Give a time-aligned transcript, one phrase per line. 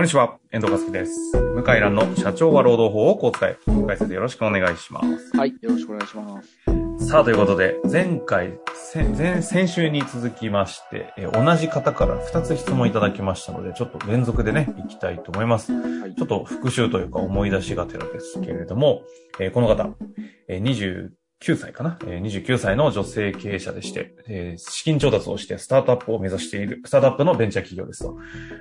[0.00, 1.36] こんにちは、遠藤和樹です。
[1.36, 3.58] 向井蘭の社長は労働法をこう使え。
[3.66, 5.36] 向井先生よろしくお願いします。
[5.36, 6.42] はい、よろしくお願いしま
[6.98, 7.06] す。
[7.06, 15.70] さあ、ということで、前回、せ前先週に続きまして、えー同じ方から2つ質問いただきましたので、ちょっと連続でね、いきたいと思います。
[15.70, 19.02] はいちょっと復習というか思い出しがてらですけれども、
[19.38, 19.86] えーこの方、
[20.48, 21.10] えー
[21.42, 28.18] 29歳かな、えー ?29 歳の女性経営者でして、えー資金調達をしてスタートアップを目指している、スタートアップのベンチャー企業ですと。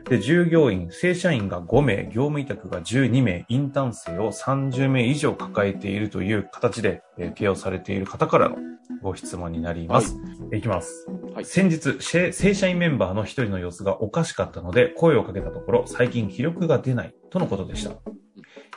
[0.10, 8.56] で、従業員、正社員が5名、業務委託が12名、インターン生を30名以上抱えているという形で、えー経営をされている方からの
[9.02, 10.16] ご質問になります。
[10.54, 11.08] い、きます。
[11.34, 18.19] はい先日、正社員メンバーの一人の様子がおかしかったので、声をかけたところ、最近気力が出ないとのことでした。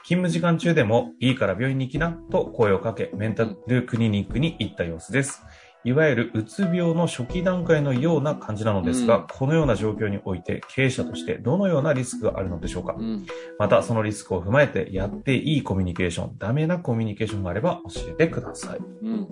[0.04, 5.42] 勤務時間中でも、いいから病院に行きな、と声をかけ、メンタルクリニックに行った様子です。
[5.84, 13.26] いわゆるうつ病の初期段階のような感じなのですが、うんこのような状況において経営者としてどのようなリスクがあるのでしょうか、うん。
[13.58, 18.78] またそのリスクを踏まえてやっていいコミュニケーション、ダメなコミュニケーションがあれば教えてください。
[18.78, 19.28] うん。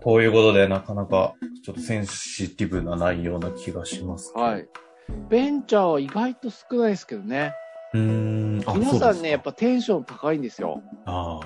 [0.00, 4.32] ということで、なかなかちょっとセンシティブな内容な気がします。
[4.34, 4.68] はい。
[5.28, 7.52] ベンチャーは意外と少ないですけどね。
[7.94, 8.62] うーん。
[8.66, 9.42] あ皆さんね、やっ。
[9.42, 10.82] ぱテンション高いんですよ。
[11.06, 11.40] あ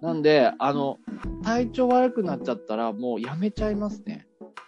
[0.00, 0.98] なんで、あの、
[1.44, 4.26] 体調悪くなっちゃったらもうやめちゃいますね。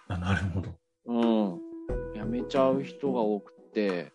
[0.09, 0.19] ーあ。
[0.19, 0.71] なるほど。
[1.07, 2.19] うん。
[2.19, 4.13] やめちゃう人が多くて、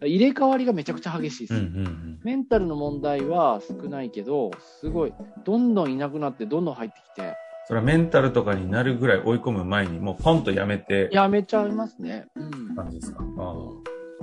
[0.00, 1.54] 入れ替わりがめちゃくちゃ激しいです。
[1.54, 2.20] うんうんうん。
[2.22, 7.34] メンタルの問題は少ないけど、すごい、どんどんいなくなって、どんどん入ってきて、
[7.66, 12.26] それはメンタルとかになるぐらい追い込む前に、もうポンとやめて、やめちゃいますね。
[12.34, 12.74] うん。
[12.74, 13.24] 感じですか？
[13.38, 13.54] あ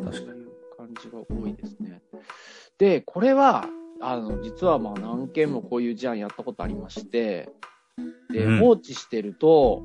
[0.02, 0.06] あ。
[0.12, 0.40] 確かに。
[0.78, 1.79] 感じが多いですね。
[2.80, 3.68] で、これは、
[4.02, 7.52] あの、実はまあ何件もこういう事案やったことありまして、
[8.32, 9.84] で、うん放置してると、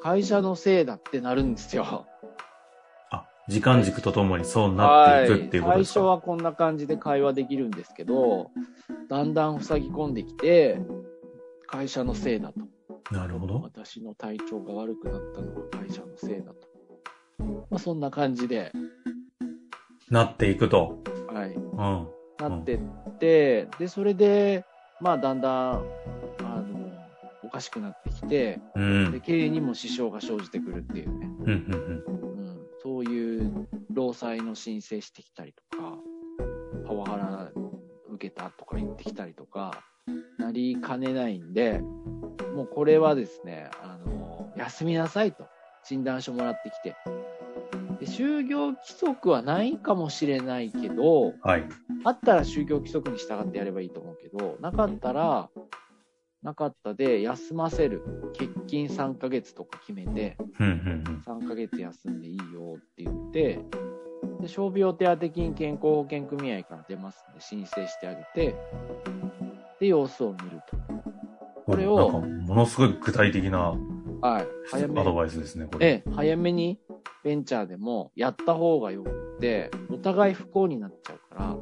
[0.00, 2.06] 会社のせいだってなるんですよ。
[3.10, 6.00] あ、時間軸とともにそうなっていくっていうこと最ですか？
[6.00, 8.50] 初はこんな感じで会話できるんですけど、
[9.08, 10.78] だんだん塞ぎ込んできて、
[11.66, 12.60] 会社のせいだと。
[13.12, 13.60] なるほど。
[13.60, 16.68] 私の体調が悪くなったのは会社のせいだと。
[17.68, 18.70] まあそんな感じで、
[20.08, 21.02] なっていくと。
[21.32, 21.54] はい。
[21.54, 22.08] うん。
[22.38, 22.78] なってっ
[23.18, 24.64] て、で、それで、
[25.00, 25.80] まあ、だんだん、あ
[26.60, 26.92] の、
[27.42, 29.12] おかしくなってきて、うん。
[29.12, 35.98] で、経営にも支障が生じてくるっていうね、うん、うん、うん、そういう労災の申請してきたりとか、
[36.86, 37.52] パワハラ
[38.10, 39.82] 受けたとか言ってきたりとか、
[40.38, 41.80] なりかねないんで、
[42.54, 45.46] もうこれはですね、あの、休みなさいと、
[45.84, 46.94] 診断書もらってきて。
[48.02, 51.40] で就業規則はないかもしれないけど、うん。
[51.40, 51.64] はい。
[52.02, 55.48] あったら就業規則に従ってやればいいと思うけど、なかったら、
[56.42, 58.02] なかったで休ませる。
[58.36, 63.60] 欠勤3ヶ月とか決めて、うん、うん、3ヶ月休んでいいよって言って、
[64.40, 68.56] で、傷病手当金健康保険組合から出ますんで申請してあげて、
[69.78, 70.76] で、様子を見ると。
[70.76, 71.02] うん。
[71.66, 73.76] これをものすごい具体的な
[74.22, 74.46] はい。
[74.74, 75.86] アドバイスですね、これ。
[75.86, 76.78] ええ、早めに
[77.24, 81.56] ベンチャーでもやった方がよくって、お互い不幸になっちゃうか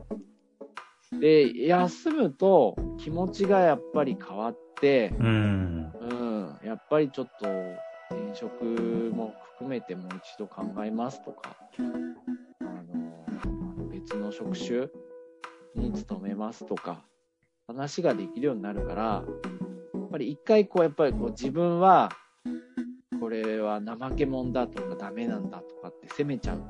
[1.13, 1.19] ら。
[1.19, 5.93] で、休むと気持ちがやっぱり変わって、うん。
[6.01, 7.49] うん、やっぱりちょっと
[8.11, 8.65] 転職
[9.15, 12.65] も含めてもう一度考えますとか、あ
[13.83, 14.89] の、別の職種
[15.75, 17.05] に勤めますとか、
[17.67, 22.11] 話ができるようになるから、やっぱり一回こう、やっぱりこう自分は、
[23.21, 26.63] これは怠け者だとかダメなんだとかって責めちゃう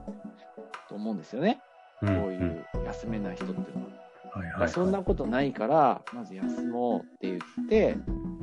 [0.88, 1.60] と思うんですよね。
[2.00, 3.90] ここういう休めない人っていうのは。
[4.32, 4.68] はいはい。
[4.68, 7.96] そんなことないから、まず休もうって言って、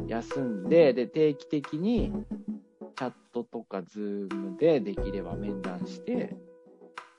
[0.07, 2.13] 休んで、で、定期的に、
[2.95, 6.35] チャットとかズームでできれば面談して、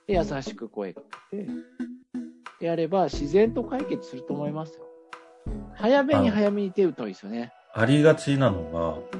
[0.07, 1.01] で、優しく声か
[1.31, 1.45] け
[2.59, 4.85] て、やれば自然と解決すると思いますよ。
[5.75, 7.53] 早めに早めに手打った方がいいですよね。
[7.73, 9.18] ありがちなのが、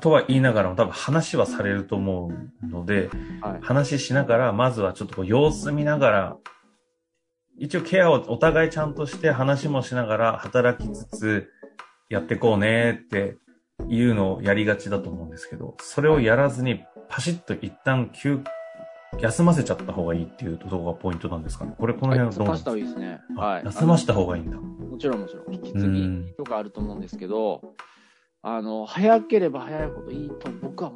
[0.00, 2.30] とは言いながらも多分話はされると思
[2.62, 3.60] うので、はい。
[3.62, 6.36] 話しながら、まずはちょっとこう様子見ながら、
[7.58, 11.48] 一応ケアをお互いちゃんとして話もしながら働きつつ
[12.08, 13.36] やってこうねって
[13.88, 18.40] いうのをやりがちだと思うんですけど、それをやらずにパシッと一旦休、
[19.20, 21.74] 休ませちゃった方がいいっていうところがポイントなんですかね。
[21.78, 23.20] これこのはい、辺はどうなん休ませた方がいいですね。
[23.36, 23.64] はい。
[23.64, 24.56] 休ませた方がいいんだ。
[24.58, 27.60] もちろんもちろん、引き継うぎんとかあると思うんですけど、
[28.42, 30.92] あの、早ければ早いほどいいと、僕は、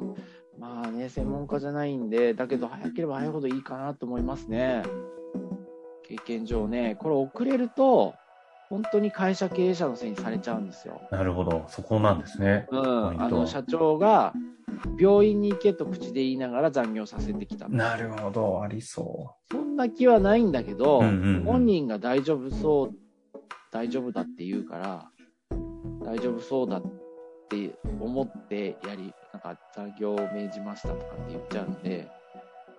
[0.59, 4.83] まあね、専門家じゃないんで、だけど早ければ早いほどいいかなと思いますね。
[6.03, 8.15] 経験上ね、これ遅れると、
[8.69, 11.01] 本当に会社経営者のせいにされちゃうんですよ。
[11.09, 11.65] なるほど。
[11.69, 12.67] そこなんですね。
[12.69, 13.21] うん。
[13.21, 14.33] あの、社長が、
[14.99, 17.69] 病院に行けと口で言いながら残業させてきた。
[17.69, 18.61] なるほど。
[18.61, 23.39] ありそそんな気はないんだけど、うんうんうん本人が大丈夫そう、
[23.71, 25.09] 大丈夫だって言うから、
[26.03, 27.06] 大丈夫そうだって
[27.99, 32.07] 思ってやり、なんか残業を命じましたとかって言っちゃうんで、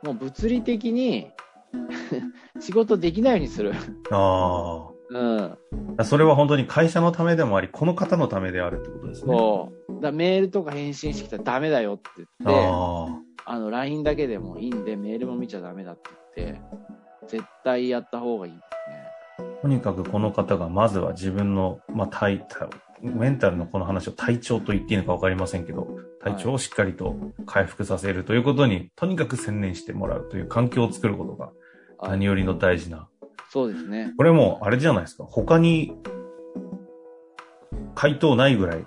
[0.03, 1.31] もう物理的に
[2.61, 3.73] 仕事できないようにする。
[4.11, 5.59] あうん。
[5.97, 6.05] あ。
[6.05, 9.37] それは本当に会社のためでもあり、この方のためであるってことですね。
[9.37, 10.00] そう。
[10.00, 16.61] だメールとか返信してきたらダメだよって言って、ああの、LINE だけでもいいんで、メールも見ちゃダメだって言って、
[17.26, 18.64] 絶対やった方がいいです
[19.59, 19.62] あ。
[19.62, 22.69] とにかくこの方がまずは自分の、まあ、体、体
[23.03, 25.89] メンタルのこの話を体調と言っていいのかわかりませんけど、
[26.23, 27.17] 体調をしっかりと
[27.47, 31.53] 回復させるということに、とにかく専念してもらうという環境を作ることがね。
[32.03, 33.09] 何よりの大事な。
[33.50, 34.12] そうですね。
[34.17, 35.25] これもうあれじゃないですか。
[35.25, 35.97] 他に
[37.95, 38.87] 回答ないぐらい、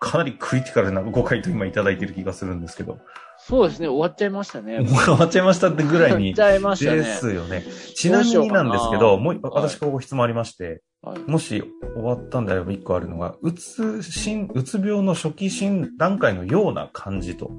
[0.00, 2.98] かなりクリティカルなご回答今いただいてる気がするんですけど、
[3.38, 3.88] そうですね。
[3.88, 4.84] 終わっちゃいましたね。
[4.86, 6.54] 終わっちゃいましたってぐらいに終わっち。
[6.54, 6.98] ゃいましたね。
[6.98, 7.64] ですよね。
[7.94, 10.80] ちなみになんですけど、もう、はい私ここ質問ありまして、はい。
[11.26, 11.62] もし
[11.94, 17.50] 終わったんであれば一個あるのが、うつ、診、うつ病の初期診段階のような感じと。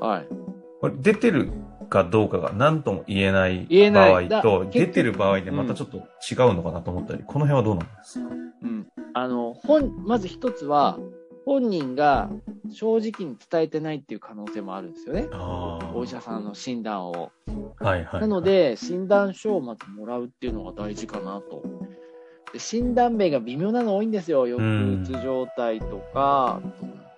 [0.00, 0.26] はい。
[0.80, 1.50] これ出てる
[1.88, 6.00] かどうかが何とも言えない場合と、だ出てる場合でまたちょっと違
[6.50, 8.28] うのかなと思ったり、この辺はどうなんですか？
[8.62, 8.86] うん。
[9.14, 10.98] あの、本、まず一つは、
[11.46, 12.30] 本人が
[12.70, 15.26] 正直に伝えてないっていう可能性もあるんですよね。
[15.32, 15.92] ああ。
[15.94, 17.32] お医者さんの診断を。
[17.78, 18.20] はいはい。
[18.20, 21.62] なの、で、診断書をまずもらうっていうのが大事かなと。
[22.52, 24.46] で診断名が微妙なの多いんですよ。
[24.46, 26.60] 抑うつ状態とか、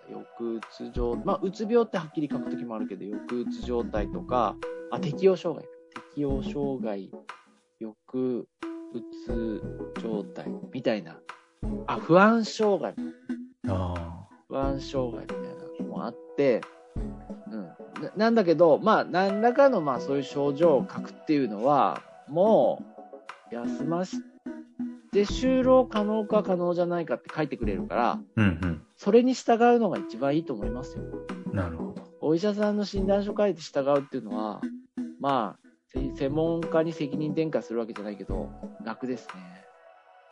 [0.08, 4.56] 抑うつ状、まあ、うつ病ってはっきり書くときもあるけど、抑うつ状態とか、
[4.90, 5.68] あ、適応障害。
[6.12, 7.10] 適応障害、
[7.80, 8.46] 抑う
[9.26, 9.62] つ
[10.02, 11.18] 状態みたいな。
[11.86, 12.94] あ、不安障害。
[13.68, 16.60] あ不安障害みたいなのもあって、
[17.50, 17.64] うん。
[18.02, 22.82] ななんだけど、まあ、何らかの、まあ、そういう症状を書くっていうのは、も
[23.50, 24.18] う、休まし
[25.12, 28.20] て、就労可能か可能じゃないかって書いてくれるから、あ。
[28.36, 31.02] うんそれに従うのが一番いいと思いますよ。
[31.50, 31.56] うん。
[31.56, 31.94] なるほど。
[32.20, 34.60] お医者さんの診断書書いて従うっていうのは、
[35.20, 38.50] まあ、せ専門家に責任転嫁するわけじゃないけど、
[38.84, 39.61] 楽ですね。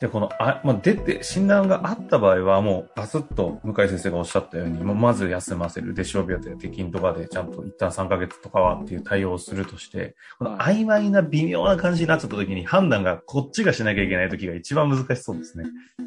[0.00, 5.92] で、この、あ、まあ、出て、診断があった場合は、もう、バスッと、向井先生がおっしゃったように、まあまず休ませる。
[5.92, 15.64] で、傷病や鉄筋とかで、ちゃんと一旦3ヶ月とかはっていう対応をするとして、この曖昧な微妙な感じになっちゃった時に、判断がこっちがしなきゃいけない時が一番難しそうですね。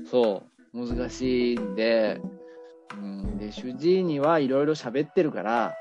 [0.10, 0.42] そ
[0.74, 2.20] う、難しいんで、
[2.96, 5.76] うん、で、主治医にはいろいろ喋ってるから、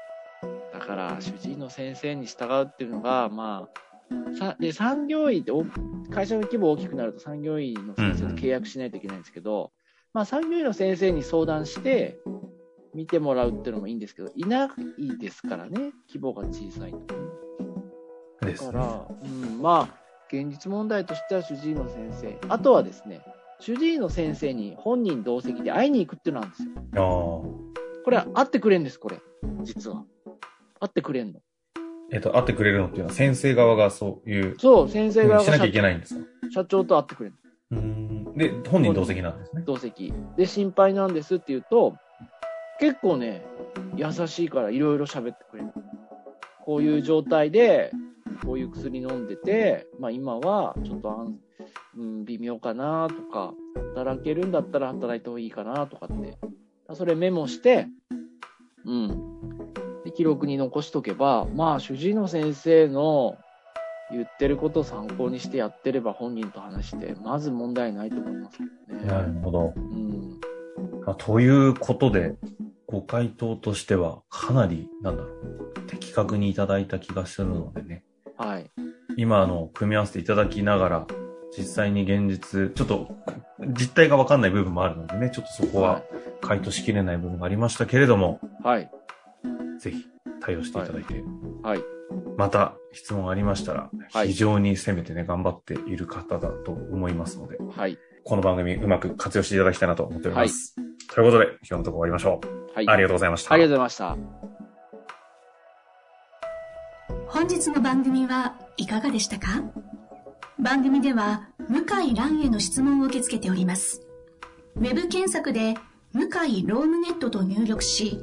[0.75, 3.92] だから、主治医の先生に従うっていうのが、まあ、
[4.39, 5.65] さで産業医ってお
[6.11, 9.73] 会社の規模大きくなると産業医の先生と契約しないといけないんですけど、
[10.13, 12.19] まあ産業医の先生に相談して
[12.95, 17.23] 見てもらうっていうのもいいんですけど、いないですからね、規模が小さいとね。
[18.43, 18.73] ですね。
[18.73, 22.39] だから、うん、まあ、現実問題としては主治医の先生。
[22.49, 23.21] あとはですね、
[23.61, 27.45] 主治医の先生に本人同席で会いに行くっていうのなんですよ。
[28.05, 29.21] これは会ってくれんです、これ。
[29.63, 30.05] 実は。
[30.81, 31.41] 会ってくれんの。
[32.13, 36.23] えっと、会ってくれるのっていうのは、先生側がそういう、そう、先生側が社しなきゃいけないんですか？
[36.53, 37.37] 社長と会ってくれる
[37.71, 38.35] うーん。
[38.37, 39.63] で、本人同席なんですね。
[39.67, 40.13] 同席。
[40.37, 41.97] で、心配なんですって言うと、
[42.81, 43.47] 結構ね、
[43.97, 45.71] 優しいからいろいろ喋ってくれる。
[46.65, 47.93] こういう状態で、
[48.45, 51.39] こういう薬飲んでて、まあ今はちょっとあん、
[51.97, 53.55] うん、微妙かなとか、
[53.95, 56.37] 働けるんだったら働いた方がいいかなとかって。
[56.95, 57.87] それメモして、
[58.85, 59.32] うん。
[60.13, 63.37] で記録に残しとけば、まあ主治医の先生の
[64.11, 69.07] 言ってることを参考にしてやってれば本人と話して、まず問題ないと思いますけどね。
[69.07, 69.73] なるほど。
[69.77, 70.41] うん。
[71.07, 72.35] あということで、
[72.87, 78.05] ご回答としては、かなり、なんだろう、的確にいただいた気がするのでね。
[78.37, 78.71] はい。
[79.17, 81.07] 今、あの、組み合わせていただきながら、
[81.57, 83.09] 実際に現実、ちょっと、
[83.69, 86.03] 実態がわかんない部分もあるのでね、ちょっとそこは
[86.41, 88.91] 回答しきれない部分がありましたけれども、はい。
[89.79, 90.07] ぜひ
[90.41, 91.23] 対応していただいて、
[91.63, 91.83] はい。
[92.37, 97.99] また質問ありましたら、はい非常に攻めてね、頑張っている方だと思いますので、はい。
[98.25, 100.77] この番組うまく活用していただきたいなと思っております。
[101.15, 102.75] ということで、今日のところ終わりましょう。
[102.75, 102.89] はい。
[102.89, 103.55] ありがとうございました。
[103.55, 104.17] ありがとうございました。
[107.27, 109.63] 本日の番組はいかがでしたか？
[110.59, 114.07] 番組では向井蘭への質問を受け付けております。
[114.77, 115.75] ウェブ検索で
[116.13, 118.23] 向井ロームネットと入力し、